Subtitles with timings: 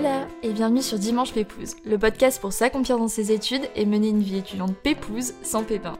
[0.00, 4.08] Hola et bienvenue sur Dimanche Pépouze, le podcast pour s'accomplir dans ses études et mener
[4.08, 5.98] une vie étudiante pépouze sans pépin.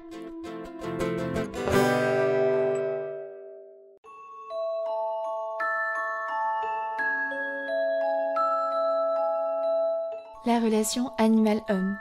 [10.47, 11.99] La relation animal-homme.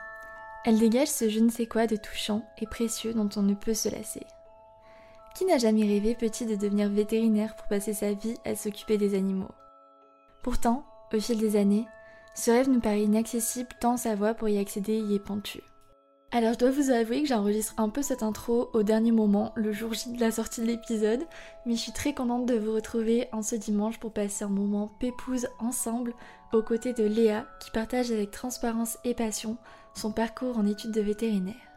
[0.63, 3.73] Elle dégage ce je ne sais quoi de touchant et précieux dont on ne peut
[3.73, 4.26] se lasser.
[5.36, 9.16] Qui n'a jamais rêvé petit de devenir vétérinaire pour passer sa vie à s'occuper des
[9.16, 9.52] animaux?
[10.44, 11.88] Pourtant, au fil des années,
[12.36, 15.63] ce rêve nous paraît inaccessible tant sa voie pour y accéder y est pentue.
[16.32, 19.72] Alors je dois vous avouer que j'enregistre un peu cette intro au dernier moment, le
[19.72, 21.26] jour J de la sortie de l'épisode,
[21.66, 24.91] mais je suis très contente de vous retrouver en ce dimanche pour passer un moment
[24.99, 26.13] pépouze ensemble
[26.54, 29.57] aux côtés de Léa qui partage avec transparence et passion
[29.96, 31.69] son parcours en études de vétérinaire.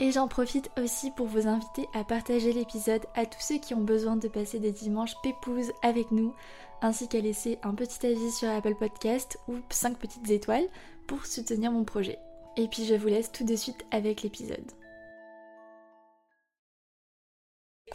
[0.00, 3.80] Et j'en profite aussi pour vous inviter à partager l'épisode à tous ceux qui ont
[3.80, 6.34] besoin de passer des dimanches pépouses avec nous,
[6.82, 10.68] ainsi qu'à laisser un petit avis sur Apple Podcast ou 5 petites étoiles
[11.06, 12.18] pour soutenir mon projet.
[12.56, 14.70] Et puis je vous laisse tout de suite avec l'épisode.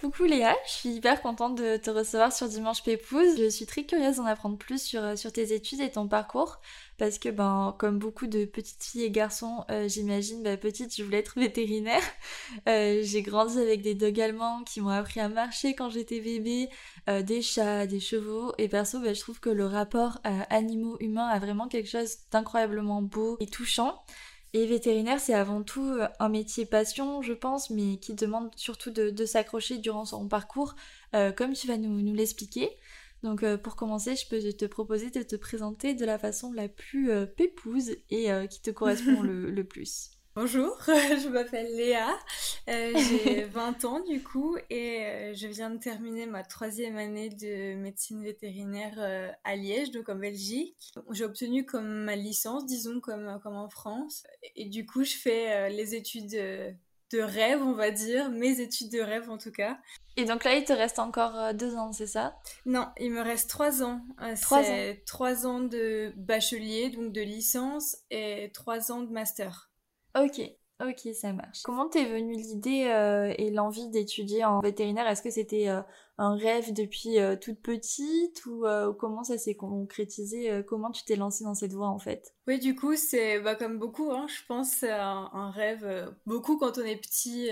[0.01, 3.37] Coucou Léa, je suis hyper contente de te recevoir sur Dimanche Pépouze.
[3.37, 6.61] Je suis très curieuse d'en apprendre plus sur, euh, sur tes études et ton parcours
[6.97, 11.03] parce que ben comme beaucoup de petites filles et garçons, euh, j'imagine, bah, petite je
[11.03, 12.01] voulais être vétérinaire.
[12.67, 16.67] Euh, j'ai grandi avec des dogs allemands qui m'ont appris à marcher quand j'étais bébé,
[17.07, 21.67] des chats, des chevaux et perso bah, je trouve que le rapport animaux-humains a vraiment
[21.67, 24.03] quelque chose d'incroyablement beau et touchant.
[24.53, 28.89] Et vétérinaire, c'est avant tout euh, un métier passion, je pense, mais qui demande surtout
[28.89, 30.75] de, s'accrocher durant son parcours,
[31.13, 32.69] euh, comme tu vas nous, nous l'expliquer.
[33.21, 36.67] Donc euh, pour commencer, je peux te proposer de te présenter de la façon la
[36.67, 40.18] plus pépouse et qui te correspond le plus.
[40.35, 42.07] Bonjour, je m'appelle Léa,
[42.69, 47.29] euh, j'ai 20 ans du coup et euh, je viens de terminer ma troisième année
[47.29, 50.77] de médecine vétérinaire euh, à Liège, donc en Belgique.
[51.11, 54.23] J'ai obtenu comme ma licence, disons comme, comme en France.
[54.55, 58.99] Et du coup, je fais les études de rêve, on va dire, mes études de
[58.99, 59.79] rêve en tout cas.
[60.15, 62.37] Et donc là, il te reste encore deux ans, c'est ça?
[62.67, 64.01] Non, il me reste trois ans.
[64.41, 64.93] Trois ans.
[65.07, 69.68] Trois ans de bachelier, donc de licence, et trois ans de master.
[70.15, 70.41] Ok,
[70.81, 71.61] ok, ça marche.
[71.63, 75.07] Comment t'es venue l'idée euh, et l'envie d'étudier en vétérinaire?
[75.07, 75.81] Est-ce que c'était euh,
[76.17, 78.65] un rêve depuis euh, toute petite ou
[78.97, 82.33] comment ça s'est concrétisé Comment tu t'es lancée dans cette voie en fait?
[82.47, 86.11] Oui, du coup, c'est bah, comme beaucoup, hein, je pense, c'est un, rêve.
[86.25, 87.49] beaucoup quand on est petit,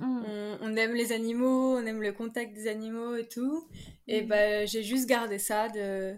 [0.00, 0.24] mmh.
[0.60, 3.68] on, aime les animaux, on aime le contact des animaux et tout.
[4.08, 4.26] Et mmh.
[4.26, 6.16] bah, j'ai juste gardé ça de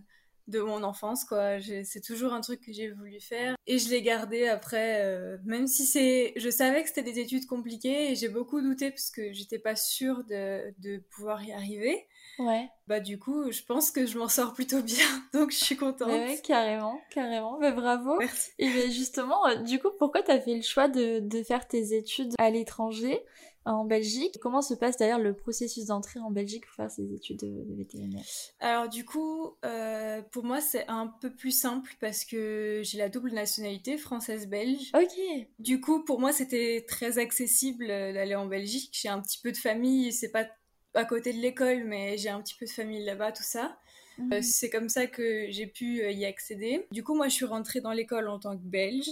[0.49, 1.59] de mon enfance quoi.
[1.84, 5.67] C'est toujours un truc que j'ai voulu faire et je l'ai gardé après euh, même
[5.67, 9.33] si c'est je savais que c'était des études compliquées et j'ai beaucoup douté parce que
[9.33, 12.07] j'étais pas sûre de, de pouvoir y arriver.
[12.39, 12.69] Ouais.
[12.87, 16.09] Bah du coup je pense que je m'en sors plutôt bien donc je suis contente.
[16.09, 17.59] Ouais, carrément carrément.
[17.59, 18.17] Mais bravo.
[18.19, 18.51] Merci.
[18.59, 21.97] et justement euh, du coup pourquoi tu as fait le choix de, de faire tes
[21.97, 23.25] études à l'étranger?
[23.66, 24.38] En Belgique.
[24.41, 28.25] Comment se passe d'ailleurs le processus d'entrée en Belgique pour faire ses études de, vétérinaire?
[28.60, 33.09] Alors du coup, euh, pour moi c'est un peu plus simple parce que j'ai la
[33.09, 34.93] double nationalité française-belge.
[34.94, 35.47] Ok.
[35.59, 38.91] Du coup, pour moi c'était très accessible euh, d'aller en Belgique.
[38.93, 40.47] J'ai un petit peu de famille, c'est pas
[40.94, 43.77] à côté de l'école, mais j'ai un petit peu de famille là-bas, tout ça.
[44.19, 44.33] Mhm.
[44.33, 46.87] Euh, c'est comme ça que j'ai pu y accéder.
[46.91, 49.10] Du coup, moi, je suis rentrée dans l'école en tant que belge.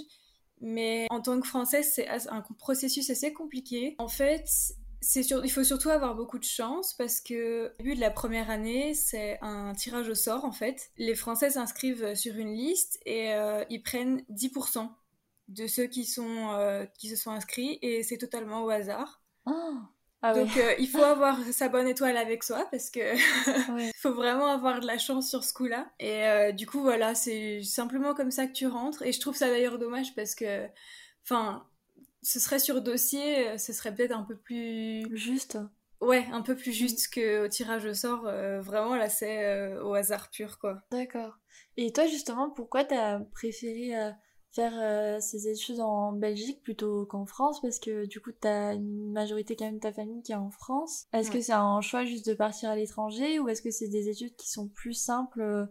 [0.64, 3.94] Mais en tant que française, c'est un processus assez compliqué.
[3.98, 4.48] En fait,
[5.14, 8.94] il faut surtout avoir beaucoup de chance parce que au début de la première année,
[8.94, 10.90] c'est un tirage au sort en fait.
[10.96, 14.88] Les Français s'inscrivent sur une liste et euh, ils prennent 10%
[15.48, 19.22] de ceux qui, sont, euh, qui se sont inscrits et c'est totalement au hasard.
[19.44, 19.74] Oh.
[20.26, 23.14] Ah Donc euh, il faut avoir sa bonne étoile avec soi parce que
[23.98, 25.92] faut vraiment avoir de la chance sur ce coup-là.
[26.00, 29.02] Et euh, du coup voilà, c'est simplement comme ça que tu rentres.
[29.02, 30.66] Et je trouve ça d'ailleurs dommage parce que,
[31.24, 31.68] enfin,
[32.22, 35.58] ce serait sur dossier, euh, ce serait peut-être un peu plus juste.
[36.00, 38.22] Ouais, un peu plus juste que au tirage au sort.
[38.62, 40.80] vraiment là, c'est au hasard pur quoi.
[40.90, 41.38] D'accord.
[41.76, 43.92] Et toi justement, pourquoi t'as préféré
[44.54, 49.10] faire euh, ses études en Belgique plutôt qu'en France parce que du coup t'as une
[49.10, 51.06] majorité quand même de ta famille qui est en France.
[51.12, 54.08] Est-ce que c'est un choix juste de partir à l'étranger ou est-ce que c'est des
[54.08, 55.68] études qui sont plus simples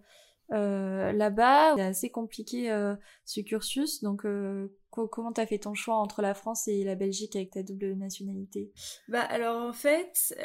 [0.52, 1.76] euh, là-bas?
[1.76, 2.96] C'est assez compliqué euh,
[3.26, 7.36] ce cursus, donc euh, comment t'as fait ton choix entre la France et la Belgique
[7.36, 8.72] avec ta double nationalité?
[9.08, 10.36] Bah alors en fait,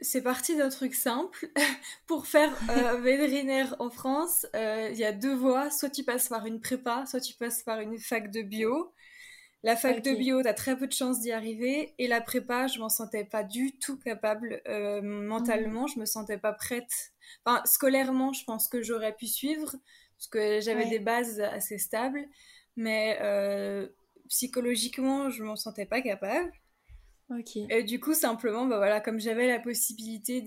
[0.00, 1.50] c'est parti d'un truc simple.
[2.06, 2.52] Pour faire
[3.02, 5.70] vétérinaire en France, il y a deux voies.
[5.70, 8.92] Soit tu passes par une prépa, soit tu passes par une fac de bio.
[9.62, 11.94] La fac de bio, t'as très peu de chances d'y arriver.
[11.98, 14.62] Et la prépa, je m'en sentais pas du tout capable
[15.02, 15.84] mentalement.
[15.84, 15.92] Mmh.
[15.94, 17.12] Je me sentais pas prête
[17.44, 19.74] Enfin, scolairement, je pense que j'aurais pu suivre,
[20.18, 22.24] parce que j'avais des bases assez stables,
[22.76, 23.18] mais
[24.28, 26.52] psychologiquement, je m'en sentais pas capable.
[27.30, 27.56] Ok.
[27.56, 30.42] Et du coup, simplement, bah voilà, comme j'avais la possibilité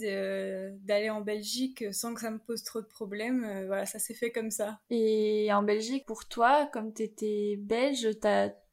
[0.82, 4.14] d'aller en Belgique sans que ça me pose trop de problèmes, euh, voilà, ça s'est
[4.14, 4.80] fait comme ça.
[4.90, 8.08] Et en Belgique, pour toi, comme tu étais belge,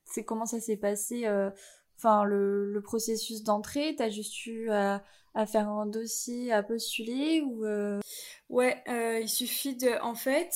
[0.05, 1.51] c'est comment ça s'est passé euh,
[1.97, 5.03] Enfin, le, le processus d'entrée, t'as juste eu à,
[5.35, 8.01] à, faire un dossier, à postuler ou euh,
[8.49, 10.01] Ouais, euh, il suffit de.
[10.03, 10.53] En fait,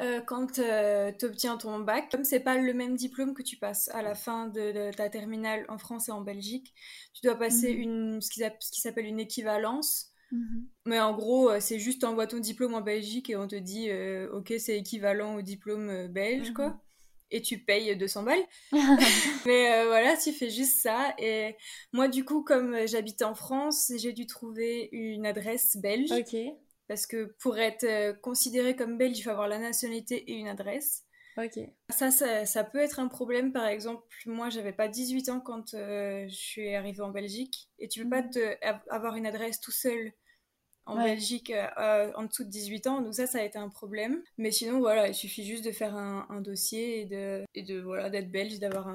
[0.00, 3.88] euh, quand tu obtiens ton bac, comme c'est pas le même diplôme que tu passes
[3.90, 6.74] à la fin de, ta terminale en France et en Belgique,
[7.12, 7.80] tu dois passer mhm.
[7.80, 10.08] une, ce qui s'appelle une équivalence.
[10.32, 10.66] Mhm.
[10.86, 13.90] Mais en gros, c'est juste envoie ton diplôme en Belgique et on te dit,
[14.32, 16.80] ok, c'est équivalent au diplôme belge, quoi.
[17.30, 18.44] Et tu payes 200 balles.
[19.46, 21.14] Mais voilà, tu fais juste ça.
[21.18, 21.56] Et
[21.92, 26.10] moi, du coup, comme j'habite en France, j'ai dû trouver une adresse belge.
[26.10, 26.36] Ok
[26.90, 30.48] parce que pour être euh, considéré comme belge, il faut avoir la nationalité et une
[30.48, 31.04] adresse.
[31.38, 31.60] Ok.
[31.88, 33.52] Ça, ça, peut être un problème.
[33.52, 37.70] Par exemple, moi, j'avais pas 18 ans quand euh, je suis arrivée en Belgique.
[37.78, 38.30] Et tu peux pas mhm.
[38.30, 40.12] te, avoir une adresse tout seul
[40.86, 43.00] en Belgique euh, en dessous de 18 ans.
[43.00, 44.22] Donc ça, ça a été un problème.
[44.38, 48.10] Mais sinon, voilà, il suffit juste de faire un, dossier et de, et de voilà,
[48.10, 48.88] d'être belge, d'avoir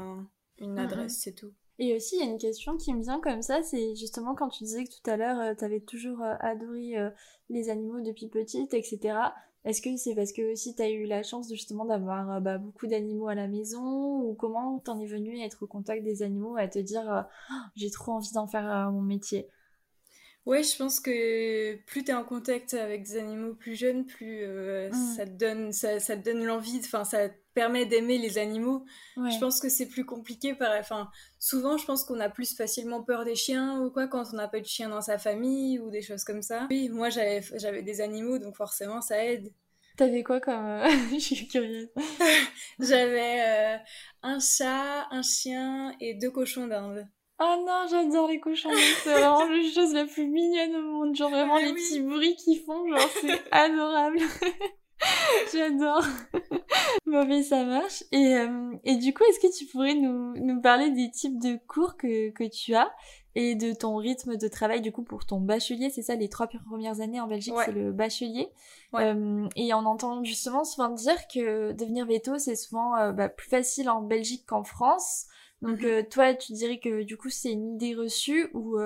[0.59, 0.77] une mhm.
[0.77, 1.53] adresse, c'est tout.
[1.77, 4.49] Et aussi, il y a une question qui me vient comme ça, c'est justement quand
[4.49, 7.09] tu disais que tout à l'heure, euh, tu avais toujours euh, adoré euh,
[7.49, 9.17] les animaux depuis petite, etc.
[9.65, 12.87] Est-ce que c'est parce que aussi tu as eu la chance justement d'avoir bah, beaucoup
[12.87, 16.55] d'animaux à la maison ou comment t'en es venu à être au contact des animaux,
[16.55, 19.49] à te dire oh, j'ai trop envie d'en faire mon métier?
[20.45, 24.45] Ouais, je pense que plus tu es en contact avec des animaux plus jeunes, plus
[24.45, 25.15] mmh.
[25.15, 28.85] ça te donne, ça, ça te donne l'envie, enfin ça permet d'aimer les animaux.
[29.15, 30.53] Je pense que c'est plus compliqué.
[30.53, 30.77] Par...
[30.77, 31.09] Enfin,
[31.39, 34.47] souvent, je pense qu'on a plus facilement peur des chiens ou quoi quand on n'a
[34.47, 36.67] pas de chien dans sa famille ou des choses comme ça.
[36.69, 39.51] Oui, moi j'avais des animaux, donc forcément ça aide.
[39.97, 40.65] T'avais quoi comme...
[40.65, 41.87] Euh, je suis curieuse.
[42.79, 43.77] j'avais euh,
[44.23, 47.07] un chat, un chien et deux cochons d'Inde.
[47.39, 48.69] Oh non, j'adore les cochons
[49.03, 51.15] C'est vraiment la chose la plus mignonne au monde.
[51.15, 54.19] Genre vraiment les petits bruits qu'ils font, genre c'est adorable.
[55.53, 56.03] J'adore.
[57.05, 58.03] bon, ça marche.
[58.11, 61.59] Et, euh, et du coup, est-ce que tu pourrais nous, nous parler des types de
[61.67, 62.91] cours que, que tu as
[63.35, 65.89] et de ton rythme de travail, du coup, pour ton bachelier?
[65.89, 68.49] C'est ça, les trois premières années en Belgique, c'est le bachelier.
[68.93, 73.49] Euh, et on entend justement souvent dire que devenir veto, c'est souvent euh, bah, plus
[73.49, 75.25] facile en Belgique qu'en France.
[75.65, 76.05] Donc, mhm.
[76.09, 78.77] toi, tu dirais que du coup, c'est une idée reçue ou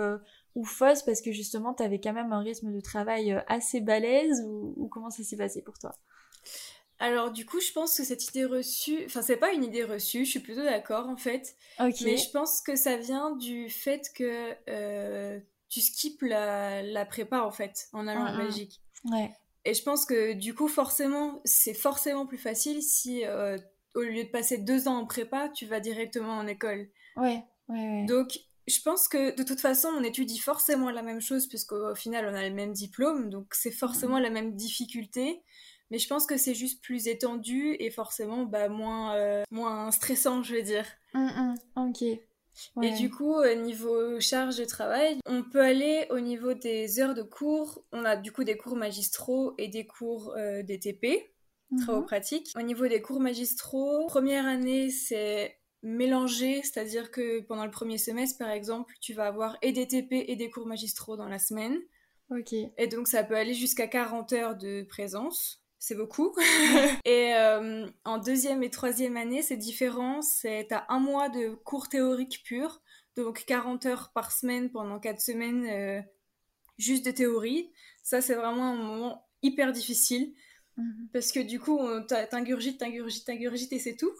[0.55, 3.81] ou fausse parce que justement tu avais quand même un rythme de travail euh, assez
[3.81, 5.95] balèze ou, comment ça s'est passé pour toi?
[6.99, 10.25] Alors du coup, je pense que cette idée reçue, enfin c'est pas une idée reçue,
[10.25, 14.53] je suis plutôt d'accord en fait, mais je pense que ça vient du fait que
[14.69, 15.39] euh,
[15.69, 18.81] tu skippes la, prépa en fait en allant en Belgique.
[19.05, 19.31] Ouais.
[19.63, 23.57] Et je pense que du coup forcément, c'est forcément plus facile si euh,
[23.99, 26.89] au lieu de passer deux ans en prépa, tu vas directement en école.
[27.15, 27.43] Ouais.
[27.67, 28.05] Ouais, ouais.
[28.07, 32.27] Donc je pense que de toute façon, on étudie forcément la même chose, puisqu'au final,
[32.31, 34.23] on a le même diplôme, donc c'est forcément mm.
[34.23, 35.41] la même difficulté.
[35.91, 40.43] Mais je pense que c'est juste plus étendu et forcément bah, moins, euh, moins stressant,
[40.43, 40.85] je veux dire.
[41.13, 41.55] Mm, mm.
[41.89, 42.19] ok.
[42.83, 47.15] Et du coup, au niveau charge de travail, on peut aller au niveau des heures
[47.15, 47.83] de cours.
[47.93, 51.31] On a du coup des cours magistraux et des cours euh, DTP,
[51.77, 52.05] travaux mm-hmm.
[52.05, 52.51] pratiques.
[52.57, 58.37] Au niveau des cours magistraux, première année, c'est mélangé, c'est-à-dire que pendant le premier semestre,
[58.37, 61.79] par exemple, tu vas avoir et des TP et des cours magistraux dans la semaine.
[62.31, 62.53] Ok.
[62.53, 65.63] Et donc ça peut aller jusqu'à 40 heures de présence.
[65.79, 66.35] C'est beaucoup.
[67.05, 70.21] et euh, en deuxième et troisième année, c'est différent.
[70.21, 72.81] C'est à un mois de cours théoriques purs,
[73.15, 76.01] donc 40 heures par semaine pendant 4 semaines, euh,
[76.77, 77.71] juste de théorie.
[78.03, 80.33] Ça, c'est vraiment un moment hyper difficile.
[80.79, 81.09] Mhm.
[81.13, 84.11] Parce que du coup, t'ingurgites, t'ingurgites, t'ingurgites et c'est tout.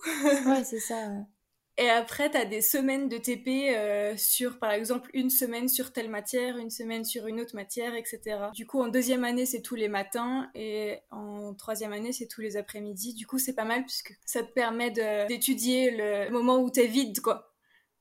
[0.46, 1.10] ouais, c'est ça.
[1.78, 5.94] Et après, tu as des semaines de TP euh, sur, par exemple, une semaine sur
[5.94, 8.50] telle matière, une semaine sur une autre matière, etc.
[8.54, 12.42] Du coup, en deuxième année, c'est tous les matins et en troisième année, c'est tous
[12.42, 13.14] les après-midi.
[13.14, 14.92] Du coup, c'est pas mal puisque ça te permet
[15.30, 17.54] d'étudier le moment où tu es vide, quoi.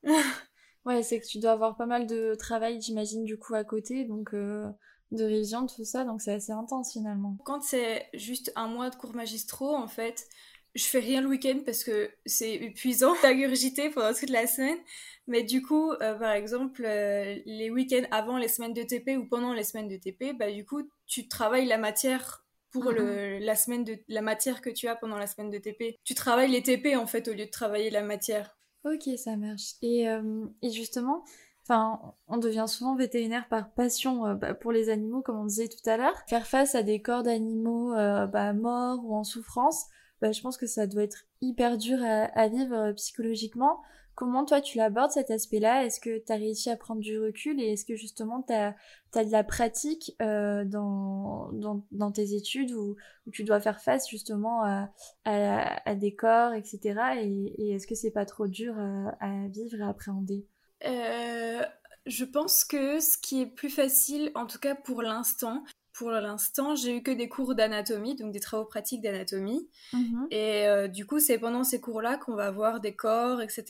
[0.84, 4.04] ouais, c'est que tu dois avoir pas mal de travail, j'imagine, du coup, à côté.
[4.04, 4.34] Donc.
[4.34, 4.66] Euh,
[5.10, 7.36] de révision, tout ça, donc c'est assez intense finalement.
[7.44, 10.28] Quand c'est juste un mois de cours magistraux, en fait,
[10.74, 14.78] je fais rien le week-end parce que c'est épuisant d'agurgiter pendant toute la semaine.
[15.26, 19.26] Mais du coup, euh, par exemple, euh, les week-ends avant les semaines de TP ou
[19.26, 23.44] pendant les semaines de TP, bah du coup, tu travailles la matière pour le, mhm.
[23.44, 25.98] la semaine de la matière que tu as pendant la semaine de TP.
[26.04, 28.56] Tu travailles les TP en fait au lieu de travailler la matière.
[28.84, 29.74] Ok, ça marche.
[29.82, 31.24] Et, euh, et justement,
[31.68, 35.68] enfin, on devient souvent vétérinaire par passion euh, bah, pour les animaux, comme on disait
[35.68, 36.14] tout à l'heure.
[36.26, 39.86] Faire face à des corps d'animaux euh, bah, morts ou en souffrance,
[40.22, 43.80] bah, je pense que ça doit être hyper dur à, vivre euh, psychologiquement.
[44.14, 45.84] Comment toi tu l'abordes cet aspect-là?
[45.84, 48.74] Est-ce que tu as réussi à prendre du recul et est-ce que justement tu as,
[49.14, 52.96] de la pratique dans, dans, tes études où,
[53.30, 54.90] tu dois faire face justement à,
[55.24, 56.98] à, des corps, etc.
[57.22, 60.48] Et, est-ce que c'est pas trop dur à vivre et à appréhender?
[60.84, 61.62] Euh,
[62.06, 66.76] je pense que ce qui est plus facile, en tout cas pour l'instant, pour l'instant,
[66.76, 69.68] j'ai eu que des cours d'anatomie, donc des travaux pratiques d'anatomie.
[69.92, 70.28] Mhm.
[70.30, 73.64] Et euh, du coup, c'est pendant ces cours-là qu'on va voir des corps, etc.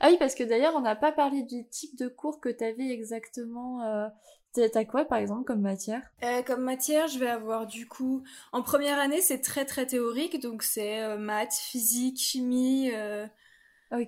[0.00, 2.64] Ah oui, parce que d'ailleurs, on n'a pas parlé du type de cours que tu
[2.64, 3.82] avais exactement.
[3.82, 4.08] Euh...
[4.72, 6.00] T'as quoi, par exemple, comme matière?
[6.22, 8.22] Euh, Comme matière, je vais avoir du coup...
[8.52, 12.92] En première année, c'est très très théorique, donc c'est maths, physique, chimie...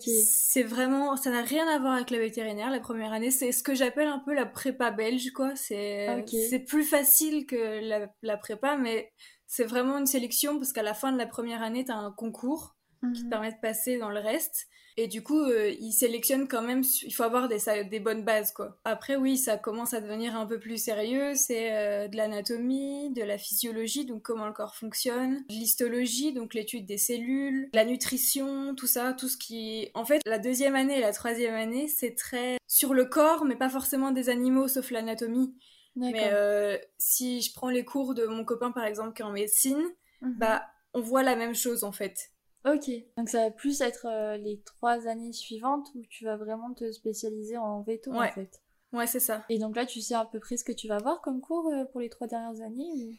[0.01, 2.71] C'est vraiment, ça n'a rien à voir avec la vétérinaire.
[2.71, 5.55] La première année, c'est ce que j'appelle un peu la prépa belge, quoi.
[5.57, 9.13] C'est plus facile que la, prépa, mais
[9.47, 12.13] c'est vraiment une sélection parce qu'à la fin de la première année, tu as un
[12.13, 12.77] concours
[13.15, 13.31] qui te mhm.
[13.31, 14.67] permet de passer dans le reste.
[14.99, 17.59] Et du coup, euh, ils sélectionnent quand même, il faut avoir des,
[17.91, 18.79] des bonnes bases, quoi.
[18.85, 21.35] Après, oui, ça commence à devenir un peu plus sérieux.
[21.35, 26.55] C'est euh, de l'anatomie, de la physiologie, donc comment le corps fonctionne, de l'histologie, donc
[26.55, 29.91] l'étude des cellules, la nutrition, tout ça, tout ce qui...
[29.95, 33.57] En fait, la deuxième année et la troisième année, c'est très sur le corps, mais
[33.57, 35.55] pas forcément des animaux, sauf l'anatomie.
[35.97, 39.33] Mais euh, si je prends les cours de mon copain, par exemple, qui est en
[39.33, 39.83] médecine,
[40.21, 40.37] mhm.
[40.39, 40.63] bah,
[40.93, 42.31] on voit la même chose, en fait.
[42.67, 46.75] Ok, donc ça va plus être euh, les trois années suivantes où tu vas vraiment
[46.75, 48.61] te spécialiser en veto en fait.
[48.93, 49.45] Ouais, c'est ça.
[49.49, 51.69] Et donc là, tu sais à peu près ce que tu vas voir comme cours
[51.69, 53.17] euh, pour les trois dernières années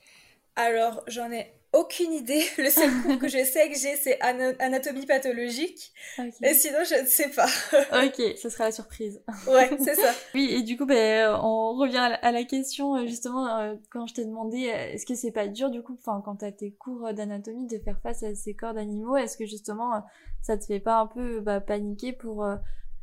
[0.57, 2.43] Alors, j'en ai aucune idée.
[2.57, 5.93] Le seul cours que je sais que j'ai, c'est anatomie pathologique.
[6.41, 7.45] Et sinon, je ne sais pas.
[8.05, 9.21] ok, ce sera la surprise.
[9.47, 10.11] ouais, c'est ça.
[10.33, 14.15] oui, et du coup, ben, on revient à la, question, euh, justement, euh, quand je
[14.15, 17.13] t'ai demandé, euh, est-ce que c'est pas dur, du coup, enfin, quand t'as tes cours
[17.13, 20.03] d'anatomie, de faire face à ces corps d'animaux, est-ce que justement,
[20.41, 22.47] ça te fait pas un peu bah, paniquer pour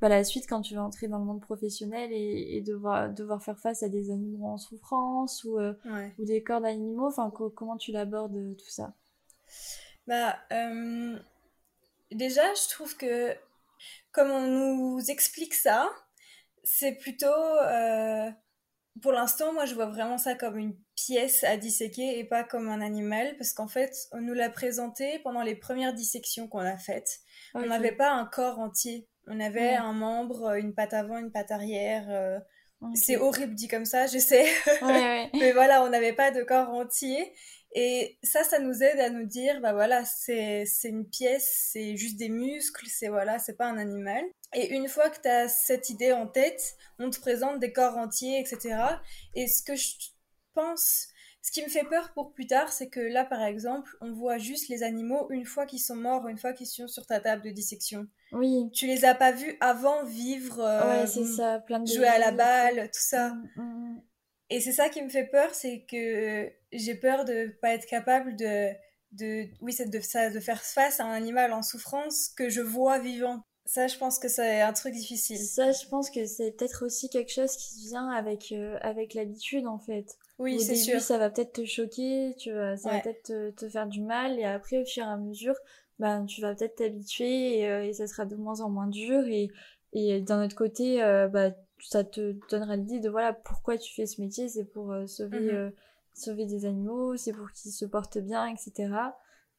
[0.00, 3.58] bah, la suite quand tu vas entrer dans le monde professionnel et, devoir, devoir faire
[3.58, 5.74] face à des animaux en souffrance ou, euh,
[6.18, 8.92] ou des corps d'animaux Enfin, comment tu l'abordes euh, tout ça?
[10.06, 11.18] Bah, euh,
[12.10, 13.34] déjà, je trouve que
[14.12, 15.90] comme on nous explique ça,
[16.62, 17.26] c'est plutôt.
[19.02, 22.68] pour l'instant, moi, je vois vraiment ça comme une pièce à disséquer et pas comme
[22.68, 26.76] un animal, parce qu'en fait, on nous l'a présenté pendant les premières dissections qu'on a
[26.76, 27.20] faites.
[27.54, 31.32] On n'avait pas un corps entier on avait un membre, euh, une patte avant, une
[31.32, 32.06] patte arrière.
[32.08, 32.38] Euh,
[32.94, 34.46] c'est horrible dit comme ça, je sais.
[34.82, 37.32] Mais voilà, on n'avait pas de corps entier.
[37.76, 42.16] Et ça, ça nous aide à nous dire, bah voilà, c'est une pièce, c'est juste
[42.16, 44.22] des muscles, c'est voilà, c'est pas un animal.
[44.54, 47.96] Et une fois que tu as cette idée en tête, on te présente des corps
[47.96, 48.76] entiers, etc.
[49.34, 49.88] Et ce que je
[50.54, 51.08] pense,
[51.44, 54.38] ce qui me fait peur pour plus tard, c'est que là, par exemple, on voit
[54.38, 57.42] juste les animaux une fois qu'ils sont morts, une fois qu'ils sont sur ta table
[57.42, 58.06] de dissection.
[58.32, 58.70] Oui.
[58.72, 62.32] Tu les as pas vus avant vivre, ouais, c'est ça, plein de jouer à la
[62.32, 63.34] balle, tout ça.
[63.34, 64.02] Mm, mm, mm.
[64.48, 68.36] Et c'est ça qui me fait peur, c'est que j'ai peur de pas être capable
[68.36, 68.70] de,
[69.12, 72.62] de oui, c'est de, ça, de faire face à un animal en souffrance que je
[72.62, 73.42] vois vivant.
[73.66, 75.36] Ça, je pense que c'est un truc difficile.
[75.36, 79.66] Ça, je pense que c'est peut-être aussi quelque chose qui vient avec, euh, avec l'habitude,
[79.66, 80.16] en fait.
[80.38, 81.00] Oui, c'est sûr.
[81.00, 84.44] ça va peut-être te choquer, tu ça va peut-être te, te, faire du mal, et
[84.44, 85.54] après, au fur et à mesure,
[85.98, 89.24] ben, tu vas peut-être t'habituer et, euh, et, ça sera de moins en moins dur.
[89.26, 89.50] Et,
[89.92, 91.50] et d'un autre côté, euh, bah,
[91.80, 95.52] ça te donnera l'idée de voilà pourquoi tu fais ce métier, c'est pour euh, sauver,
[95.52, 95.72] mhm.
[96.14, 98.90] sauver des animaux, c'est pour qu'ils se portent bien, etc.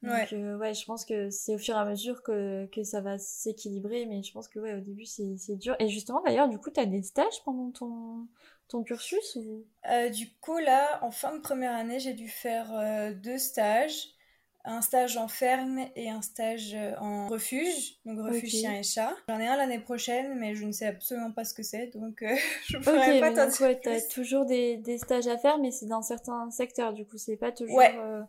[0.04, 0.54] Donc ouais.
[0.56, 4.06] ouais, je pense que c'est au fur et à mesure que, que ça va s'équilibrer,
[4.06, 5.76] mais je pense que ouais, au début c'est dur.
[5.80, 8.28] Et justement d'ailleurs, du coup, tu as des stages pendant ton,
[8.68, 9.66] ton cursus ou...
[10.12, 12.72] Du coup là, en fin de première année, j'ai dû faire
[13.16, 14.16] deux stages
[14.66, 19.14] un stage en ferme et un stage euh, en refuge, donc refuge chien et chat.
[19.30, 22.24] J'en ai un l'année prochaine, mais je ne sais absolument pas ce que c'est, donc
[22.24, 22.36] euh,
[22.68, 25.72] je ne pourrais pas t'en dire tu as toujours des, des, stages à faire, mais
[25.72, 27.76] c'est dans certains secteurs, du coup, c'est pas toujours...
[27.76, 27.96] Ouais.
[27.96, 28.22] Euh,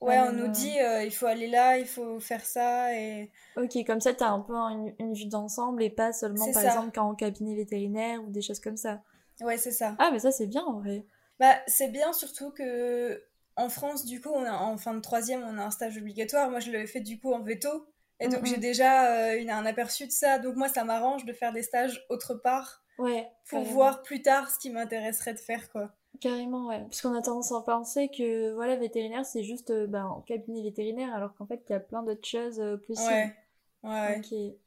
[0.00, 3.30] ouais, on nous dit il faut aller là, il faut faire ça et.
[3.56, 6.90] Ok, comme ça tu as un peu une, vue d'ensemble et pas seulement par exemple
[6.94, 9.00] quand en cabinet vétérinaire ou des choses comme ça.
[9.40, 9.96] Ouais, c'est ça.
[9.98, 11.06] Ah, mais ça c'est bien en vrai.
[11.40, 13.22] Bah, c'est bien surtout que
[13.56, 16.50] en France, du coup, on a, en fin de troisième, on a un stage obligatoire.
[16.50, 17.86] Moi, je l'avais fait du coup en veto.
[18.20, 20.38] Et donc, j'ai déjà euh, un aperçu de ça.
[20.38, 22.84] Donc, moi, ça m'arrange de faire des stages autre part.
[22.98, 23.28] Ouais.
[23.48, 25.90] Pour voir plus tard ce qui m'intéresserait de faire, quoi.
[26.20, 26.80] Carrément, ouais.
[26.82, 31.12] Parce qu'on a tendance à penser que, voilà, vétérinaire, c'est juste euh, ben, cabinet vétérinaire,
[31.12, 33.10] alors qu'en fait, il y a plein d'autres choses euh, possibles.
[33.10, 33.34] Ouais.
[33.82, 34.20] Ouais.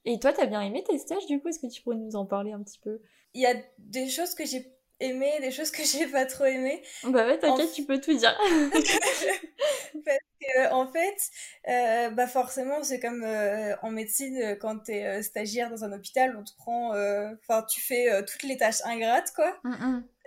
[0.03, 1.47] Et toi, t'as bien aimé tes stages du coup?
[1.47, 2.99] Est-ce que tu pourrais nous en parler un petit peu?
[3.33, 6.81] Il y a des choses que j'ai aimé, des choses que j'ai pas trop aimé.
[7.03, 8.37] Bah ouais, t'inquiète, tu peux tout dire.
[10.05, 11.17] Parce que, en fait,
[11.67, 15.93] euh, bah forcément, c'est comme euh, en médecine, euh, quand t'es euh, stagiaire dans un
[15.93, 19.57] hôpital, on te prend, enfin, tu fais toutes les tâches ingrates, quoi.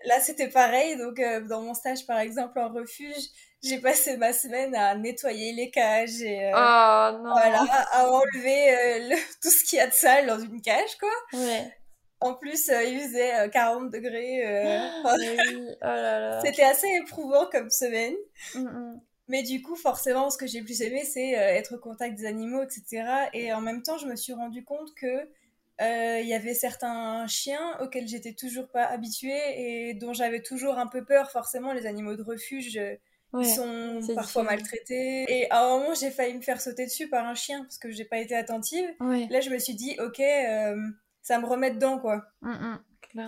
[0.06, 0.96] Là, c'était pareil.
[0.96, 3.24] Donc, dans mon stage, par exemple, en refuge,
[3.62, 7.32] j'ai passé ma semaine à nettoyer les cages et oh, non.
[7.32, 11.38] voilà, à enlever tout ce qu'il y a de sale dans une cage, quoi.
[11.40, 11.72] Ouais.
[12.20, 14.44] En plus, euh, il faisait 40 euh, degrés.
[14.44, 18.14] Euh, oh C'était assez éprouvant comme semaine.
[19.28, 22.62] Mais du coup, forcément, ce que j'ai plus aimé, c'est être au contact des animaux,
[22.62, 23.04] etc.
[23.34, 25.28] Et en même temps, je me suis rendu compte que
[25.80, 30.86] il y avait certains chiens auxquels j'étais toujours pas habituée et dont j'avais toujours un
[30.86, 31.30] peu peur.
[31.30, 32.80] Forcément, les animaux de refuge,
[33.38, 35.24] ils sont parfois maltraités.
[35.28, 37.90] Et à un moment, j'ai failli me faire sauter dessus par un chien parce que
[37.90, 38.88] j'ai pas été attentive.
[39.00, 40.20] Là, je me suis dit, ok,
[41.22, 42.24] ça me remet dedans, quoi.
[42.40, 42.78] Mm, mm,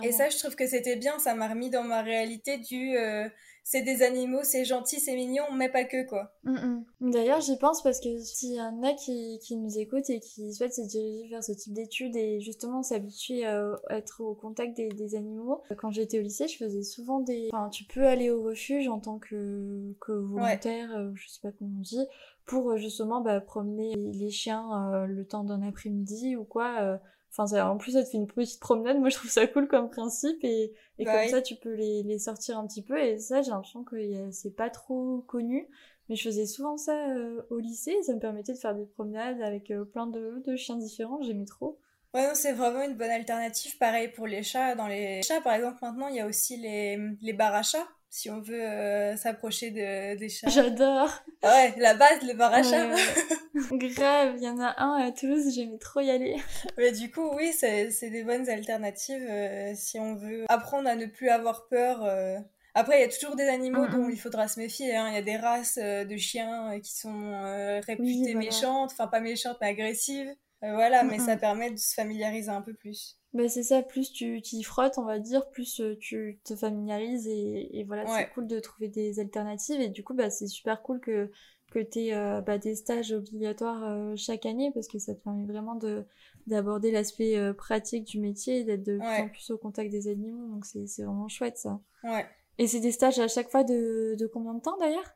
[0.03, 3.27] et ça, je trouve que c'était bien, ça m'a remis dans ma réalité du euh,
[3.63, 6.33] c'est des animaux, c'est gentil, c'est mignon, mais pas que, quoi.
[6.43, 10.19] Mm, D'ailleurs, j'y pense parce que s'il y en a qui, qui, nous écoutent et
[10.19, 14.75] qui souhaitent se diriger vers ce type d'études et justement s'habituer à, être au contact
[14.75, 17.49] des, des animaux, quand j'étais au lycée, je faisais souvent des.
[17.53, 21.51] Enfin, tu peux aller au refuge en tant que, que volontaire, euh, je sais pas
[21.51, 22.05] comment on dit,
[22.45, 26.99] pour justement bah, promener les chiens euh, le temps d'un après-midi ou quoi
[27.35, 28.99] Enfin, en plus, ça te fait une petite promenade.
[28.99, 30.43] Moi, je trouve ça cool comme principe.
[30.43, 32.99] Et, et bah comme ça, tu peux les, les, sortir un petit peu.
[32.99, 33.95] Et ça, j'ai l'impression que
[34.31, 35.67] c'est pas trop connu.
[36.09, 37.95] Mais je faisais souvent ça euh, au lycée.
[38.03, 41.21] ça me permettait de faire des promenades avec euh, plein de, de, chiens différents.
[41.21, 41.79] J'aimais trop.
[42.13, 43.77] Ouais, c'est vraiment une bonne alternative.
[43.77, 44.75] Pareil pour les chats.
[44.75, 47.87] Dans les chats, par exemple, maintenant, il y a aussi les, les bars à chats
[48.11, 50.49] si on veut euh, s'approcher de, des chats.
[50.49, 51.09] J'adore.
[51.43, 52.61] Ouais, la base, le bar à.
[53.71, 56.35] Grave, il y en a un à Toulouse, j'aimais trop y aller.
[56.77, 61.05] Mais du coup, oui, c'est des bonnes alternatives euh, si on veut apprendre à ne
[61.05, 62.03] plus avoir peur.
[62.03, 62.37] Euh.
[62.73, 64.93] Après, il y a toujours des animaux dont il faudra se méfier.
[64.93, 65.07] Hein.
[65.09, 69.67] Il y a des races de chiens qui sont réputées méchantes, enfin pas méchantes mais
[69.67, 70.33] agressives.
[70.61, 73.20] voilà, mais ça permet de se familiariser un peu plus.
[73.33, 77.27] Bah c'est ça, plus tu t'y frottes, on va dire, plus euh, tu te familiarises
[77.27, 80.81] et, et voilà, c'est cool de trouver des alternatives et du coup, bah c'est super
[80.81, 81.31] cool que,
[81.71, 85.23] que tu aies euh, bah, des stages obligatoires euh, chaque année parce que ça te
[85.23, 86.03] permet vraiment de
[86.47, 90.47] d'aborder l'aspect pratique du métier et d'être de plus en plus au contact des animaux,
[90.53, 91.79] donc c'est vraiment chouette ça.
[92.03, 92.25] Ouais.
[92.57, 95.15] Et c'est des stages à chaque fois de, de combien de temps d'ailleurs?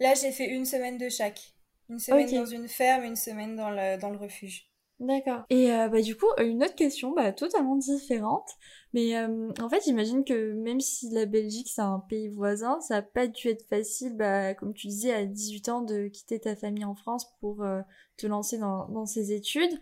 [0.00, 1.54] Là, j'ai fait une semaine de chaque.
[1.88, 4.68] Une semaine dans une ferme, une semaine dans le, dans le refuge.
[4.98, 5.42] D'accord.
[5.50, 8.48] Et euh, bah du coup, une autre question, bah totalement différente,
[8.94, 12.96] mais euh, en fait, j'imagine que même si la Belgique c'est un pays voisin, ça
[12.96, 16.56] a pas dû être facile, bah comme tu disais à 18 ans, de quitter ta
[16.56, 17.82] famille en France pour euh,
[18.16, 19.78] te lancer dans, dans ces études.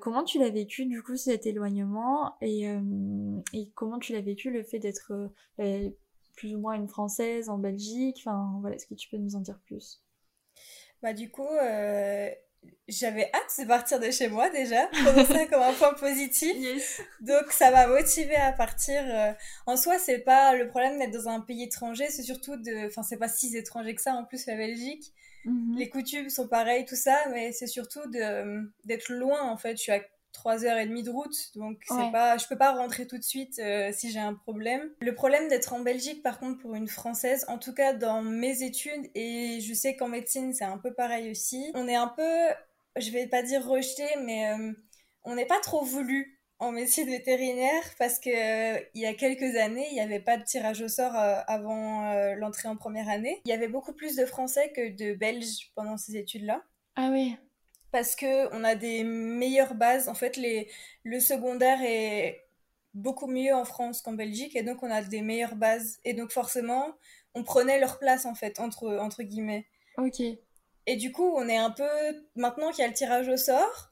[0.00, 2.36] comment tu l'as vécu du coup cet éloignement?
[2.40, 2.64] Et,
[3.52, 5.12] et comment tu l'as vécu le fait d'être
[6.34, 8.16] plus ou moins une Française en Belgique?
[8.20, 10.00] Enfin voilà, est-ce que tu peux nous en dire plus?
[11.02, 11.46] Bah du coup
[12.88, 17.00] j'avais hâte de partir de chez moi déjà, prenons ça comme un point positif.
[17.20, 19.02] Donc ça m'a motivée à partir.
[19.04, 19.32] Euh,
[19.66, 23.02] en soi, c'est pas le problème d'être dans un pays étranger, c'est surtout de, enfin
[23.02, 25.12] c'est pas si étranger que ça en plus la Belgique.
[25.44, 25.76] Mhm.
[25.78, 29.76] Les coutumes sont pareilles, tout ça, mais c'est surtout de d'être loin en fait.
[29.76, 30.00] Je suis à
[30.32, 34.10] 3h30 de route, donc c'est pas, je peux pas rentrer tout de suite euh, si
[34.10, 34.90] j'ai un problème.
[35.00, 38.62] Le problème d'être en Belgique, par contre, pour une Française, en tout cas dans mes
[38.62, 42.32] études, et je sais qu'en médecine c'est un peu pareil aussi, on est un peu,
[42.96, 44.72] je vais pas dire rejeté, mais euh,
[45.24, 49.56] on n'est pas trop voulu en médecine vétérinaire parce que euh, il y a quelques
[49.56, 53.40] années, il n'y avait pas de tirage au sort avant l'entrée en première année.
[53.46, 56.62] Il y avait beaucoup plus de Français que de Belges pendant ces études-là.
[56.96, 57.36] Ah oui
[57.92, 60.08] parce que on a des meilleures bases.
[60.08, 60.70] En fait, les,
[61.04, 62.46] le secondaire est
[62.94, 65.98] beaucoup mieux en France qu'en Belgique et donc on a des meilleures bases.
[66.04, 66.94] Et donc forcément,
[67.34, 69.66] on prenait leur place en fait, entre, entre guillemets.
[69.98, 70.20] Ok.
[70.86, 71.88] Et du coup, on est un peu.
[72.36, 73.90] Maintenant qu'il y a le tirage au sort,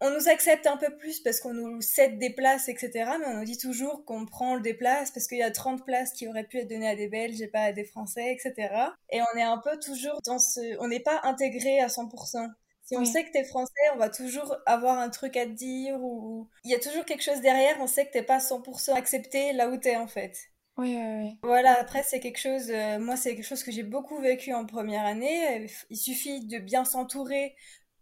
[0.00, 2.90] on nous accepte un peu plus parce qu'on nous cède des places, etc.
[3.18, 6.12] Mais on nous dit toujours qu'on prend des places parce qu'il y a 30 places
[6.12, 8.74] qui auraient pu être données à des Belges et pas à des Français, etc.
[9.10, 10.78] Et on est un peu toujours dans ce.
[10.80, 12.50] On n'est pas intégré à 100%.
[12.86, 16.00] Si on sait que t'es français, on va toujours avoir un truc à te dire
[16.00, 17.76] ou il y a toujours quelque chose derrière.
[17.80, 20.36] On sait que t'es pas 100% accepté là où t'es en fait.
[20.78, 21.38] Oui, oui, oui.
[21.42, 24.66] Voilà, après, c'est quelque chose, euh, moi, c'est quelque chose que j'ai beaucoup vécu en
[24.66, 25.66] première année.
[25.90, 27.56] Il suffit de bien s'entourer.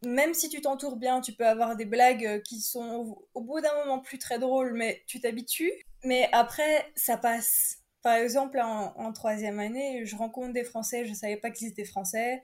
[0.05, 3.61] Même si tu t'entoures bien, tu peux avoir des blagues euh, qui sont au, bout
[3.61, 5.73] d'un moment plus très drôles, mais tu t'habitues.
[6.03, 7.79] Mais après, ça passe.
[8.03, 11.87] Par exemple, en, en, troisième année, je rencontre des Français, je savais pas qu'ils étaient
[11.87, 12.43] Français.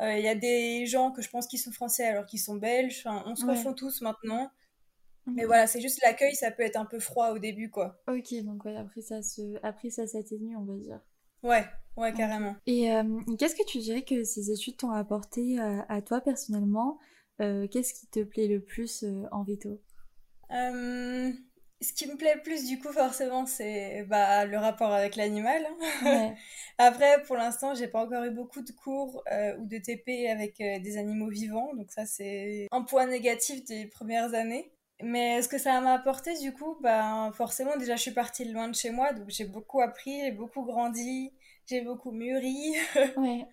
[0.00, 3.02] Il y a des gens que je pense qui sont français alors qu'ils sont belges.
[3.04, 4.50] Enfin, on se confond tous maintenant.
[5.26, 8.00] Mais voilà, c'est juste l'accueil, ça peut être un peu froid au début, quoi.
[8.08, 9.42] Ok, donc ouais, après ça, se...
[9.62, 11.00] après ça s'atténue, on va dire.
[11.42, 11.64] Ouais,
[11.96, 12.56] ouais, carrément.
[12.66, 16.98] Et euh, qu'est-ce que tu dirais que ces études t'ont apporté euh, à, toi personnellement?
[17.40, 19.80] Euh, Qu'est-ce qui te plaît le plus en veto?
[21.82, 25.66] Ce qui me plaît le plus, du coup, forcément, c'est bah, le rapport avec l'animal.
[26.78, 29.22] Après, pour l'instant, j'ai pas encore eu beaucoup de cours
[29.58, 34.34] ou de TP avec des animaux vivants, donc ça, c'est un point négatif des premières
[34.34, 34.72] années.
[35.02, 38.68] Mais ce que ça m'a apporté, du coup, ben, forcément, déjà, je suis partie loin
[38.68, 41.32] de chez moi, donc j'ai beaucoup appris, j'ai beaucoup grandi,
[41.66, 42.74] j'ai beaucoup mûri.
[43.16, 43.46] Ouais,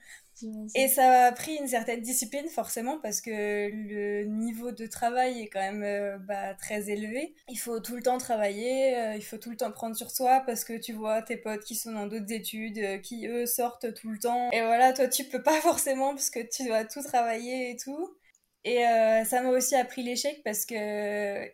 [0.76, 5.48] et ça a pris une certaine discipline, forcément, parce que le niveau de travail est
[5.48, 7.34] quand même euh, bah, très élevé.
[7.50, 10.44] Il faut tout le temps travailler, euh, il faut tout le temps prendre sur soi,
[10.46, 13.94] parce que tu vois tes potes qui sont dans d'autres études, euh, qui eux sortent
[13.94, 14.52] tout le temps.
[14.52, 18.16] Et voilà, toi, tu peux pas forcément, parce que tu dois tout travailler et tout.
[18.64, 18.84] Et
[19.26, 21.48] ça m'a aussi appris l'échec parce que,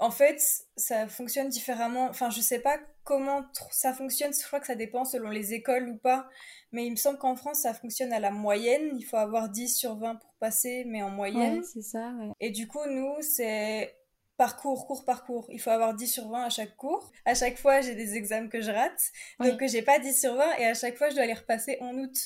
[0.00, 0.42] en fait,
[0.76, 2.08] ça fonctionne différemment.
[2.08, 4.32] Enfin, je sais pas comment ça fonctionne.
[4.32, 6.28] Je crois que ça dépend selon les écoles ou pas.
[6.72, 8.92] Mais il me semble qu'en France, ça fonctionne à la moyenne.
[8.98, 11.58] Il faut avoir 10 sur 20 pour passer, mais en moyenne.
[11.58, 12.30] Ouais, c'est ça, ouais.
[12.40, 13.94] Et du coup, nous, c'est
[14.36, 15.46] parcours, cours, parcours.
[15.50, 17.12] Il faut avoir 10 sur 20 à chaque cours.
[17.24, 19.12] À chaque fois, j'ai des examens que je rate.
[19.38, 21.96] Donc, j'ai pas 10 sur 20 et à chaque fois, je dois les repasser en
[21.96, 22.16] août.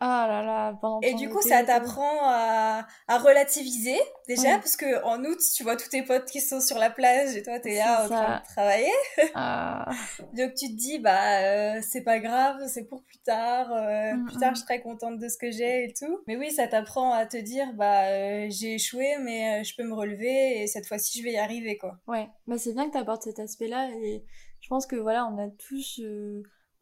[0.00, 5.02] Ah là là, pendant Et du coup, ça t'apprend à, à, relativiser déjà, parce que
[5.04, 7.76] en août, tu vois tous tes potes qui sont sur la plage et toi, t'es
[7.76, 8.92] là en train de travailler.
[9.34, 9.88] Ah.
[10.36, 13.72] Donc tu te dis, bah, euh, c'est pas grave, c'est pour plus tard.
[13.72, 14.56] Euh, mm, plus tard, mm.
[14.56, 16.20] je serai contente de ce que j'ai et tout.
[16.26, 19.94] Mais oui, ça t'apprend à te dire, bah, euh, j'ai échoué, mais je peux me
[19.94, 21.98] relever et cette fois-ci, je vais y arriver, quoi.
[22.08, 24.24] Ouais, bah c'est bien que t'apportes cet aspect-là et
[24.60, 26.00] je pense que voilà, on a tous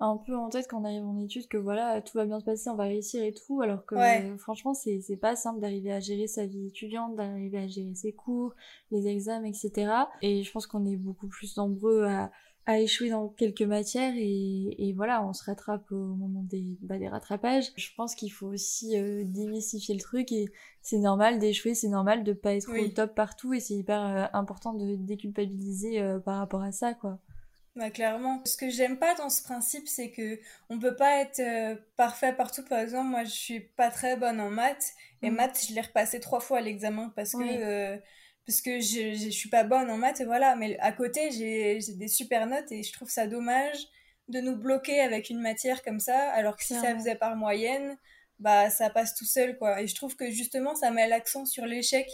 [0.02, 2.44] un peu en tête quand on arrive en études que voilà, tout va bien se
[2.44, 3.94] passer, on va réussir et tout, alors que
[4.38, 8.12] franchement, c'est, c'est pas simple d'arriver à gérer sa vie étudiante, d'arriver à gérer ses
[8.12, 8.54] cours,
[8.90, 9.92] les examens, etc.
[10.20, 12.30] Et je pense qu'on est beaucoup plus nombreux à,
[12.66, 16.98] à échouer dans quelques matières et, et, voilà, on se rattrape au moment des, bah,
[16.98, 17.72] des rattrapages.
[17.76, 20.46] Je pense qu'il faut aussi euh, démystifier le truc et
[20.80, 24.26] c'est normal d'échouer, c'est normal de pas être au top partout et c'est hyper euh,
[24.32, 27.18] important de déculpabiliser euh, par rapport à ça, quoi.
[27.74, 28.42] Bah, clairement.
[28.44, 32.34] Ce que j'aime pas dans ce principe, c'est que on peut pas être euh, parfait
[32.34, 32.62] partout.
[32.64, 34.92] Par exemple, moi, je suis pas très bonne en maths.
[35.22, 35.34] Et mm.
[35.34, 37.96] maths, je l'ai repassé trois fois à l'examen parce que, euh,
[38.46, 40.20] parce que je, je, suis pas bonne en maths.
[40.20, 40.54] Et voilà.
[40.54, 43.78] Mais à côté, j'ai des super notes et je trouve ça dommage
[44.28, 46.30] de nous bloquer avec une matière comme ça.
[46.32, 47.96] Alors que si ça faisait par moyenne,
[48.38, 49.80] bah, ça passe tout seul, quoi.
[49.80, 52.06] Et je trouve que justement, ça met l'accent sur l'échec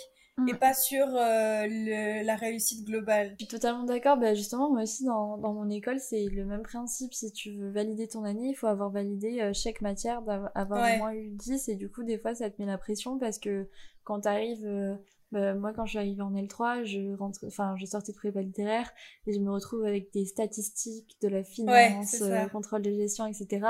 [0.46, 0.59] et mm.
[0.59, 3.31] pas sur euh, le, la réussite globale.
[3.33, 4.16] Je suis totalement d'accord.
[4.16, 7.14] Bah justement, moi aussi, dans, dans mon école, c'est le même principe.
[7.14, 10.51] Si tu veux valider ton année, il faut avoir validé euh, chaque matière, d'avoir
[10.94, 11.68] au moins eu 10.
[11.68, 13.68] Et du coup, des fois, ça te met la pression parce que
[14.05, 14.66] quand t'arrives...
[14.66, 14.94] Euh,
[15.31, 18.40] bah, moi, quand je suis arrivée en L3, je rentre, enfin, je sortais de prépa
[18.40, 18.90] littéraire
[19.27, 23.66] et je me retrouve avec des statistiques, de la finance, contrôle de gestion, etc.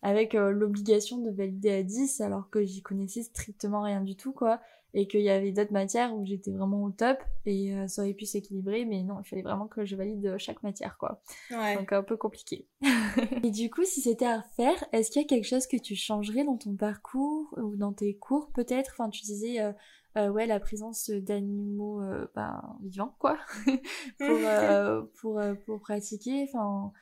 [0.00, 4.62] Avec l'obligation de valider à 10 alors que j'y connaissais strictement rien du tout, quoi
[4.94, 8.14] et qu'il y avait d'autres matières où j'étais vraiment au top et euh, ça aurait
[8.14, 11.22] pu s'équilibrer mais non il fallait vraiment que je valide chaque matière quoi.
[11.50, 11.76] Ouais.
[11.76, 12.66] donc un peu compliqué.
[13.42, 15.96] Et du coup si c'était à refaire est-ce qu'il y a quelque chose que tu
[15.96, 18.92] changerais dans ton parcours ou dans tes cours peut-être?
[18.94, 19.72] Enfin tu disais euh,
[20.18, 22.02] euh, ouais la présence d'animaux
[22.34, 23.38] ben, vivants quoi.
[24.18, 24.38] Pour,
[25.20, 26.92] pour, pour pratiquer enfin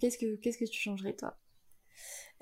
[0.00, 1.36] qu'est-ce que qu'est-ce que tu changerais toi?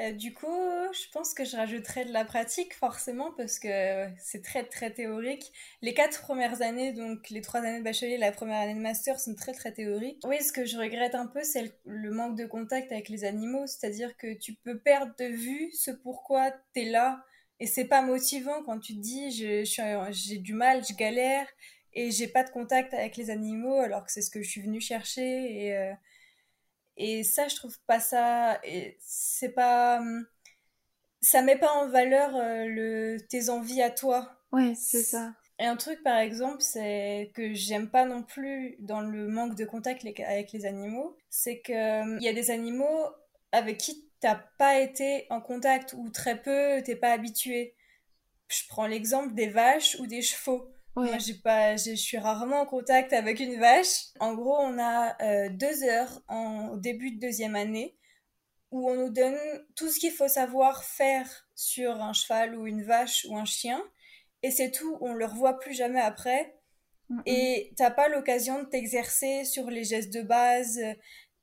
[0.00, 4.42] Euh, du coup, je pense que je rajouterais de la pratique forcément parce que c'est
[4.42, 5.52] très très théorique.
[5.82, 8.80] Les quatre premières années, donc les trois années de bachelier et la première année de
[8.80, 10.22] master sont très très théoriques.
[10.26, 13.66] Oui, ce que je regrette un peu, c'est le, manque de contact avec les animaux,
[13.66, 17.24] c'est-à-dire que tu peux perdre de vue ce pourquoi tu es là
[17.60, 21.46] et c'est pas motivant quand tu te dis j'ai du mal, je galère
[21.92, 24.62] et j'ai pas de contact avec les animaux alors que c'est ce que je suis
[24.62, 25.92] venue chercher et euh,
[27.00, 28.60] et ça, je trouve pas ça.
[28.98, 30.02] C'est pas.
[31.22, 34.38] Ça met pas en valeur euh, le, tes envies à toi.
[34.52, 35.32] Ouais, c'est ça.
[35.58, 39.64] Et un truc, par exemple, c'est que j'aime pas non plus dans le manque de
[39.64, 43.06] contact avec les animaux, c'est qu'il il y a des animaux
[43.52, 47.74] avec qui t'as pas été en contact ou très peu, t'es pas habitué.
[48.48, 50.70] Je prends l'exemple des vaches ou des chevaux.
[50.96, 54.08] Moi, j'ai pas, je suis rarement en contact avec une vache.
[54.18, 57.96] En gros, on a euh, deux heures en, au début de deuxième année
[58.70, 59.38] où on nous donne
[59.76, 63.82] tout ce qu'il faut savoir faire sur un cheval ou une vache ou un chien.
[64.42, 66.54] Et c'est tout, on le revoit plus jamais après.
[67.26, 70.80] Et t'as pas l'occasion de t'exercer sur les gestes de base,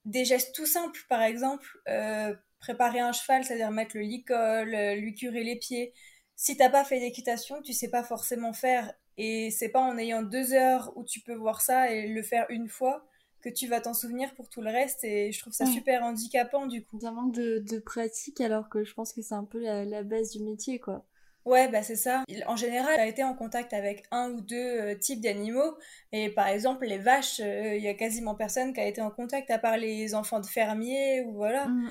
[0.05, 4.95] des gestes tout simples, par exemple, euh, préparer un cheval, c'est-à-dire mettre le licol, euh,
[4.95, 5.93] lui curer les pieds
[6.37, 8.93] si t'as pas fait d'équitation, tu sais pas forcément faire.
[9.17, 12.45] Et c'est pas en ayant deux heures où tu peux voir ça et le faire
[12.49, 13.05] une fois
[13.41, 15.03] que tu vas t'en souvenir pour tout le reste.
[15.03, 16.99] Et je trouve ça super handicapant du coup.
[17.03, 20.03] Un manque de, de, pratique alors que je pense que c'est un peu la, la
[20.03, 21.05] base du métier quoi.
[21.47, 22.25] Ouais, bah c'est ça.
[22.47, 25.77] En général, tu as été en contact avec un ou deux euh, types d'animaux.
[26.11, 29.11] Et par exemple, les vaches, euh, il y a quasiment personne qui a été en
[29.11, 31.67] contact à part les enfants de fermiers ou voilà.
[31.67, 31.89] Mm.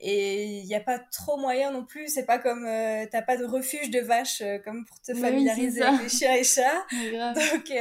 [0.00, 2.08] Et il n'y a pas trop moyen non plus.
[2.08, 6.02] C'est pas comme euh, t'as pas de refuge de vaches comme pour te familiariser avec
[6.02, 6.86] les chiens et chats.
[6.92, 7.72] Donc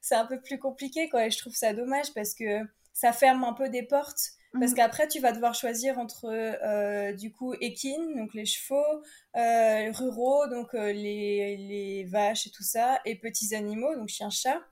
[0.00, 1.26] c'est un peu plus compliqué quoi.
[1.26, 2.60] Et je trouve ça dommage parce que
[2.92, 4.76] ça ferme un peu des portes parce mhm.
[4.76, 9.02] qu'après, tu vas devoir choisir entre, euh, du coup, équines, donc les chevaux,
[9.36, 14.30] euh, ruraux, donc euh, les, les, vaches et tout ça, et petits animaux, donc chiens,
[14.30, 14.62] chats.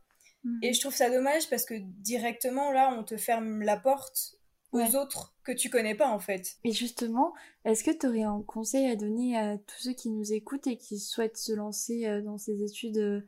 [0.44, 0.59] Mhm.
[0.62, 4.36] Et je trouve ça dommage parce que directement, là, on te ferme la porte
[4.77, 6.57] aux autres que tu connais pas, en fait.
[6.65, 7.33] Et justement,
[7.65, 10.77] est-ce que tu aurais un conseil à donner à tous ceux qui nous écoutent et
[10.77, 13.27] qui souhaitent se lancer dans ces études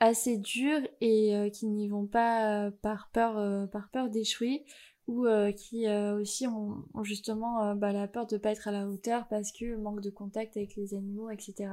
[0.00, 4.64] assez dures et qui n'y vont pas par peur, par peur d'échouer
[5.06, 8.72] ou euh, qui euh, aussi ont, justement euh, bah, la peur de pas être à
[8.72, 11.68] la hauteur parce que manque de contact avec les animaux, etc.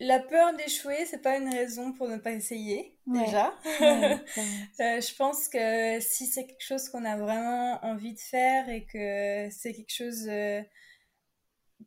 [0.00, 3.52] La peur d'échouer, c'est pas une raison pour ne pas essayer, déjà.
[3.64, 9.48] je pense que si c'est quelque chose qu'on a vraiment envie de faire et que
[9.50, 10.28] c'est quelque chose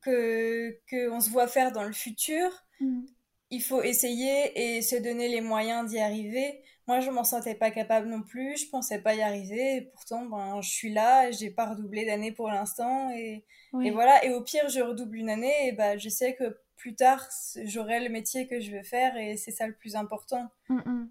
[0.02, 3.06] que qu'on se voit faire dans le futur, mm.
[3.52, 6.62] il faut essayer et se donner les moyens d'y arriver.
[6.88, 10.26] Moi, je m'en sentais pas capable non plus, je pensais pas y arriver, et pourtant,
[10.26, 13.46] ben, je suis là, j'ai pas redoublé d'année pour l'instant, et,
[13.82, 14.26] et, voilà.
[14.26, 17.30] Et au pire, je redouble une année, et ben, je sais que plus tard,
[17.66, 20.50] j'aurai le métier que je veux faire, et c'est ça le plus important.
[20.68, 21.06] Mmh,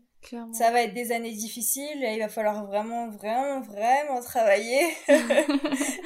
[0.53, 4.83] ça va être des années difficiles, et il va falloir vraiment, vraiment, vraiment travailler,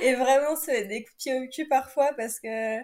[0.02, 2.78] et vraiment se mettre des coups de pied au cul parfois, parce que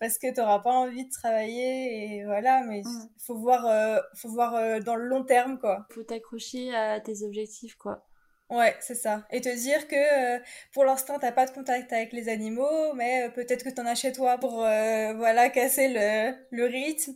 [0.00, 3.08] parce que tu n'auras pas envie de travailler et voilà mais il mm.
[3.24, 7.22] faut voir euh, faut voir euh, dans le long terme quoi faut t'accrocher à tes
[7.22, 8.04] objectifs quoi
[8.52, 9.26] ouais c'est ça.
[9.30, 10.38] Et te dire que euh,
[10.72, 13.94] pour l'instant t'as pas de contact avec les animaux mais peut-être que tu en as
[13.94, 17.14] chez toi pour voilà casser le, le rythme.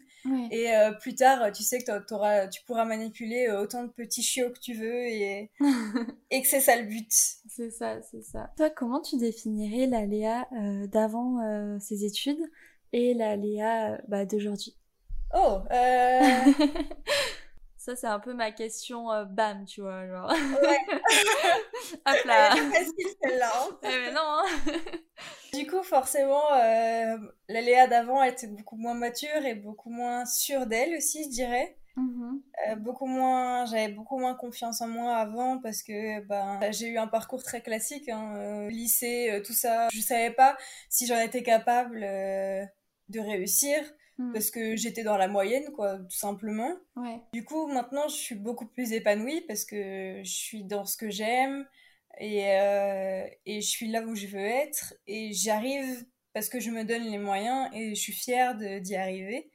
[0.50, 4.58] Et plus tard tu sais que auras, tu pourras manipuler autant de petits chiots que
[4.58, 5.52] tu veux et,
[6.30, 7.10] et que c'est ça le but.
[7.48, 8.50] C'est ça c'est ça.
[8.56, 10.48] Toi comment tu définirais la Léa
[10.88, 12.42] d'avant ses études
[12.92, 14.76] et la Léa bah, d'aujourd'hui?
[15.34, 16.20] Oh euh...
[17.86, 20.28] Ça, c'est un peu ma question euh, bam, tu vois, genre.
[20.28, 20.78] Ouais.
[22.04, 22.50] Hop là.
[22.50, 23.52] facile celle-là.
[23.54, 23.78] Hein.
[23.84, 24.22] Eh, mais non.
[24.24, 24.44] Hein.
[25.54, 27.16] du coup, forcément, euh,
[27.48, 31.78] la Léa d'avant était beaucoup moins mature et beaucoup moins sûre d'elle aussi, je dirais.
[31.96, 32.40] Mm-hmm.
[32.70, 36.98] Euh, beaucoup moins, j'avais beaucoup moins confiance en moi avant parce que ben j'ai eu
[36.98, 39.86] un parcours très classique, hein, lycée, tout ça.
[39.92, 40.56] Je savais pas
[40.90, 43.78] si j'en étais capable de réussir
[44.18, 44.32] hmm.
[44.32, 46.72] parce que j'étais dans la moyenne, quoi, tout simplement.
[47.32, 51.10] Du coup, maintenant, je suis beaucoup plus épanouie parce que je suis dans ce que
[51.10, 51.66] j'aime
[52.18, 56.70] et, euh, et je suis là où je veux être et j'arrive parce que je
[56.70, 59.50] me donne les moyens et je suis fière d'y arriver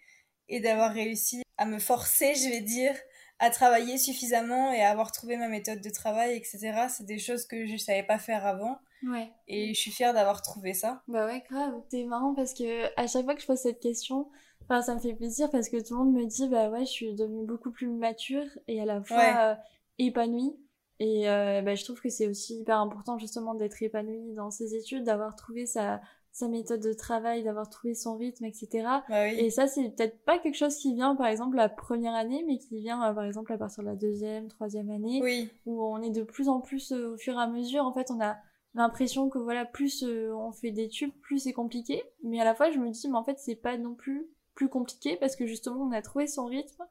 [0.50, 2.95] et d'avoir réussi à me forcer, je vais dire,
[3.39, 6.88] à travailler suffisamment et à avoir trouvé ma méthode de travail, etc.
[6.89, 8.80] C'est des choses que je savais pas faire avant.
[9.04, 9.32] Ouais.
[9.47, 11.02] Et je suis fière d'avoir trouvé ça.
[11.08, 11.74] Bah ouais, grave.
[11.89, 14.30] C'est marrant parce que à chaque fois que je pose cette question,
[14.71, 16.91] enfin, ça me fait plaisir parce que tout le monde me dit, bah ouais, je
[16.91, 19.55] suis devenue beaucoup plus mature et à la fois euh,
[19.99, 20.55] épanouie.
[20.99, 24.75] Et euh, bah, je trouve que c'est aussi hyper important justement d'être épanouie dans ses
[24.75, 25.99] études, d'avoir trouvé sa,
[26.31, 28.88] sa méthode de travail, d'avoir trouvé son rythme, etc.
[29.10, 32.43] Bah et ça, c'est peut-être pas quelque chose qui vient, par exemple, la première année,
[32.47, 35.49] mais qui vient, euh, par exemple, à partir de la deuxième, troisième année, oui.
[35.65, 38.12] où on est de plus en plus, euh, au fur et à mesure, en fait,
[38.12, 38.38] on a
[38.75, 42.01] l'impression que, voilà, plus euh, on fait des tubes, plus c'est compliqué.
[42.23, 44.69] Mais à la fois, je me dis, mais en fait, c'est pas non plus plus
[44.69, 46.83] compliqué, parce que justement, on a trouvé son rythme,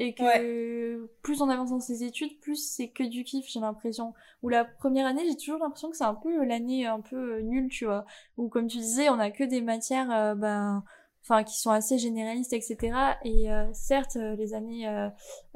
[0.00, 4.14] et que plus on avance dans ses études, plus c'est que du kiff, j'ai l'impression.
[4.42, 7.42] Ou la première année, j'ai toujours l'impression que c'est un peu l'année un peu euh,
[7.42, 8.06] nulle, tu vois.
[8.38, 10.84] Ou comme tu disais, on a que des matières, euh, ben,
[11.22, 12.78] enfin, qui sont assez généralistes, etc.
[13.24, 14.88] Et euh, certes, les années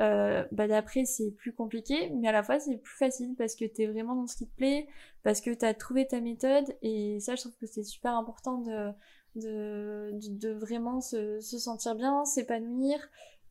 [0.00, 3.64] euh, bah, d'après, c'est plus compliqué, mais à la fois, c'est plus facile parce que
[3.64, 4.86] t'es vraiment dans ce qui te plaît,
[5.22, 6.76] parce que t'as trouvé ta méthode.
[6.82, 8.90] Et ça, je trouve que c'est super important de,
[9.36, 12.98] de, de, vraiment se, se sentir bien, s'épanouir.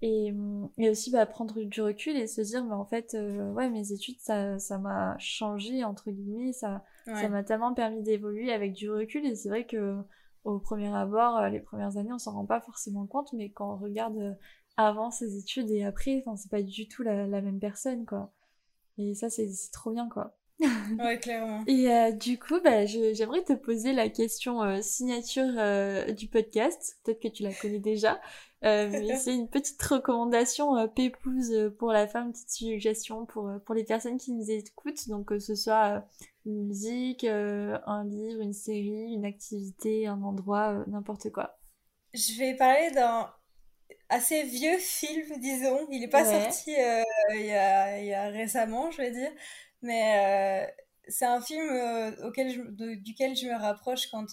[0.05, 0.33] Et,
[0.77, 3.93] et aussi bah, prendre du recul et se dire, mais en fait, euh, ouais, mes
[3.93, 8.91] études, ça, ça m'a changé, entre guillemets, ça, ça m'a tellement permis d'évoluer avec du
[8.91, 9.25] recul.
[9.25, 9.95] Et c'est vrai que
[10.43, 13.73] au premier abord, euh, les premières années, on s'en rend pas forcément compte, mais quand
[13.73, 14.33] on regarde euh,
[14.77, 18.31] avant ses études et après, enfin, c'est pas du tout la, la, même personne, quoi.
[18.97, 20.35] Et ça, c'est trop bien, quoi.
[20.99, 21.63] Ouais, clairement.
[21.67, 26.99] Et euh, du coup, bah, j'aimerais te poser la question euh, signature euh, du podcast.
[27.03, 28.19] Peut-être que tu la connais déjà.
[28.61, 34.17] mais c'est une petite recommandation pépouse pour la femme, petite suggestion pour, pour les personnes
[34.17, 35.07] qui nous écoutent.
[35.09, 36.05] Donc, que ce soit
[36.45, 41.57] une musique, un livre, une série, une activité, un endroit, n'importe quoi.
[42.13, 43.29] Je vais parler d'un
[44.09, 45.87] assez vieux film, disons.
[45.89, 46.71] Il n'est pas sorti
[47.33, 47.53] il, y
[48.13, 49.31] a, récemment, je vais dire.
[49.83, 50.71] Mais euh,
[51.07, 54.25] c'est un film euh, auquel duquel je me rapproche quand,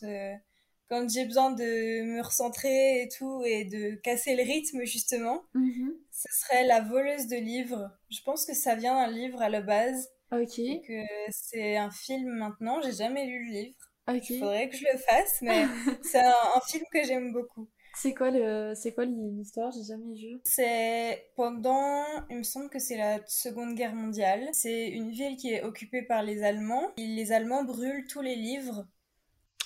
[0.88, 5.42] quand j'ai besoin de me recentrer et tout, et de casser le rythme, justement.
[5.54, 5.90] Mm-hmm.
[6.10, 7.90] Ce serait La voleuse de livres.
[8.10, 10.08] Je pense que ça vient d'un livre à la base.
[10.32, 10.58] Ok.
[10.58, 12.80] Et que c'est un film maintenant.
[12.82, 13.76] J'ai jamais lu le livre.
[14.12, 15.66] Il faudrait que je le fasse, mais
[16.02, 17.68] c'est un film que j'aime beaucoup.
[17.94, 19.72] C'est quoi le, c'est quoi l'histoire?
[19.72, 20.40] J'ai jamais vu.
[20.44, 24.48] C'est pendant, il me semble que c'est la Seconde Guerre mondiale.
[24.52, 26.92] C'est une ville qui est occupée par les Allemands.
[26.96, 28.86] Et les Allemands brûlent tous les livres.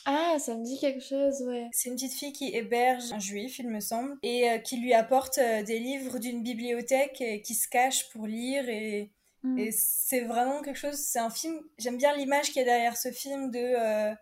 [0.06, 1.68] Ah, ça me dit quelque chose, ouais.
[1.72, 4.92] C'est une petite fille qui héberge un juif, il me semble, et euh, qui lui
[4.92, 9.10] apporte euh, des livres d'une bibliothèque et qui se cache pour lire et.
[9.42, 9.58] Hmm.
[9.58, 12.96] Et c'est vraiment quelque chose, c'est un film, j'aime bien l'image qu'il y a derrière
[12.96, 14.14] ce film de euh,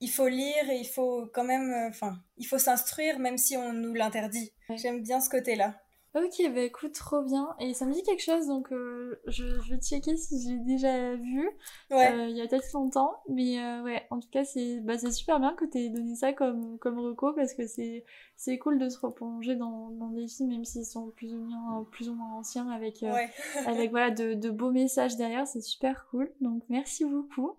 [0.00, 3.56] il faut lire et il faut quand même, euh, enfin, il faut s'instruire même si
[3.56, 4.52] on nous l'interdit.
[4.76, 5.80] J'aime bien ce côté-là.
[6.16, 7.54] Ok, bah écoute, trop bien.
[7.60, 11.46] Et ça me dit quelque chose, donc euh, je, vais checker si j'ai déjà vu.
[11.90, 12.10] Ouais.
[12.10, 13.20] Euh, il y a peut-être longtemps.
[13.28, 16.78] Mais ouais, en tout cas, c'est bah, super bien que tu aies donné ça comme,
[16.78, 20.86] comme reco parce que c'est cool de se replonger dans, dans des films, même s'ils
[20.86, 23.02] sont plus ou moins, plus ou moins anciens, avec,
[23.66, 25.46] avec voilà, de, de beaux messages derrière.
[25.46, 26.32] C'est super cool.
[26.40, 27.58] Donc merci beaucoup.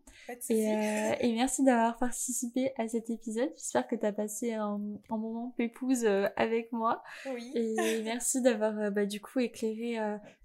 [0.49, 3.49] Et, euh, et, merci d'avoir participé à cet épisode.
[3.55, 7.01] J'espère que tu as passé un, un moment pépouse euh, avec moi.
[7.31, 7.51] Oui.
[7.55, 9.97] Et merci d'avoir euh, bah, du coup éclairé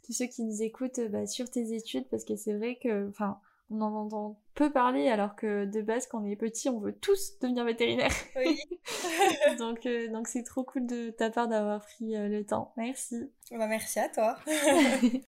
[0.04, 3.38] tous ceux qui nous écoutent bah, sur tes études parce que c'est vrai que enfin
[3.70, 6.92] on en entend peu parler alors que de base quand on est petit on veut
[6.92, 8.12] tous devenir vétérinaire.
[8.36, 8.58] Oui.
[9.58, 12.72] donc donc c'est trop cool de ta part d'avoir pris le temps.
[12.76, 13.30] Merci.
[13.50, 14.36] Bah, merci à toi.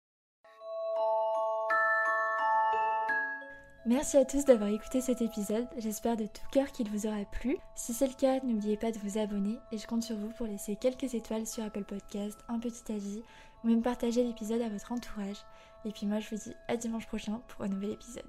[3.87, 7.55] Merci à tous d'avoir écouté cet épisode, j'espère de tout cœur qu'il vous aura plu.
[7.75, 10.47] Si c'est le cas, n'oubliez pas de vous abonner et je compte sur vous pour
[10.47, 13.21] laisser quelques étoiles sur Apple Podcast, un petit avis
[13.63, 15.37] ou même partager l'épisode à votre entourage.
[15.85, 18.25] Et puis moi je vous dis à dimanche prochain pour un nouvel épisode.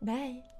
[0.00, 0.55] Bye